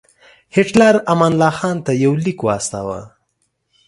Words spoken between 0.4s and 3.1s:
هیټلر امان الله خان ته یو لیک واستاوه.